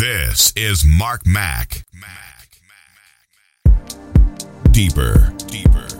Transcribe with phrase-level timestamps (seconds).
[0.00, 1.84] This is Mark Mack.
[4.70, 5.99] Deeper, deeper, deeper.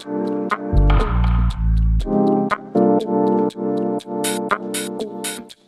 [0.00, 0.06] Thank
[5.58, 5.63] you.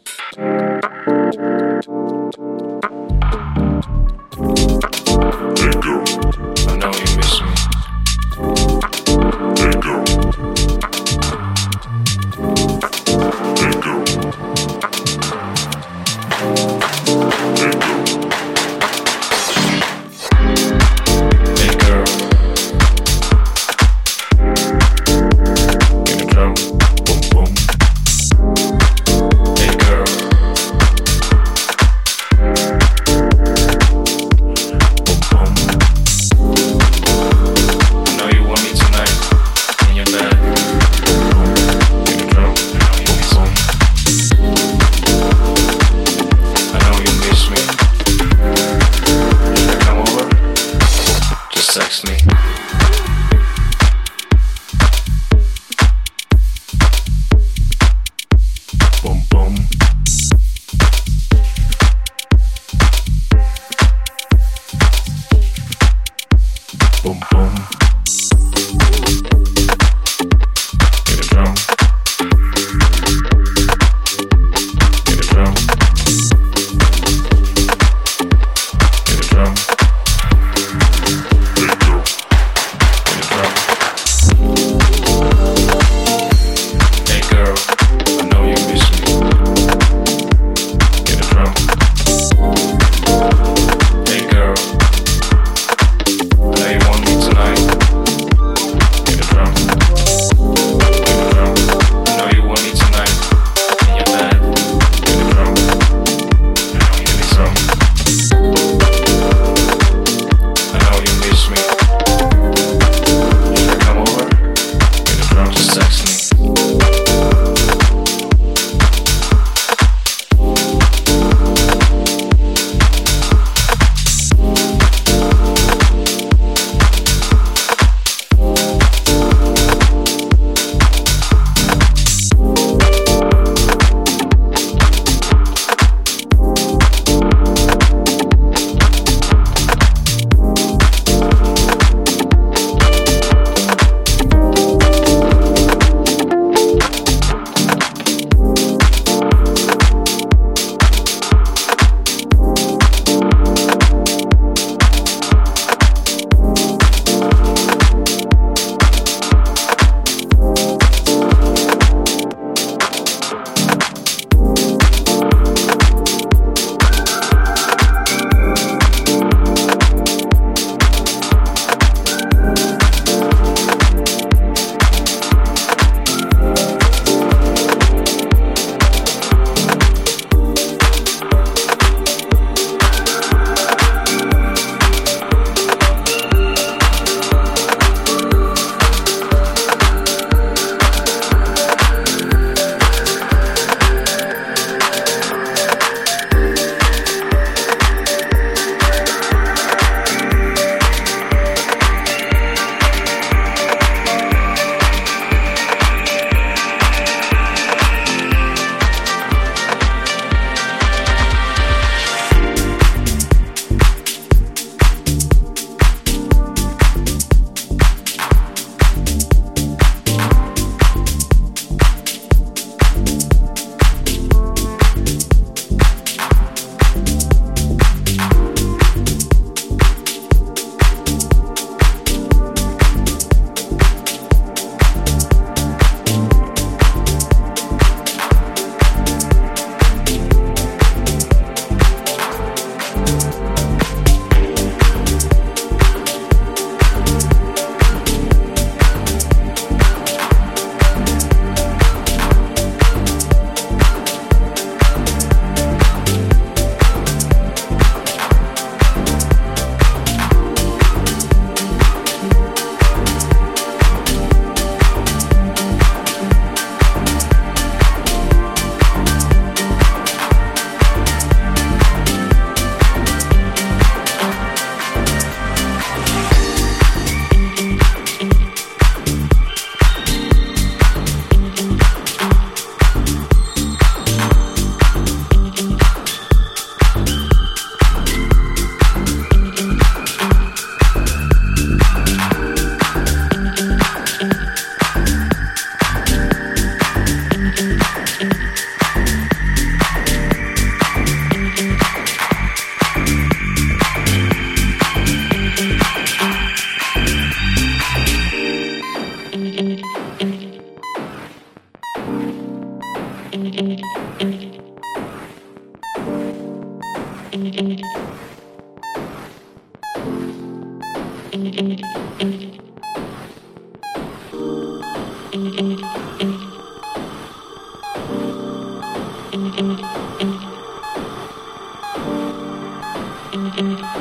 [333.53, 333.96] thank you